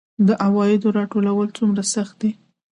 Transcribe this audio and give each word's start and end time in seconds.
د 0.27 0.29
عوایدو 0.45 0.87
راټولول 0.97 1.47
څومره 1.57 1.83
سخت 1.93 2.15
دي؟ 2.21 2.31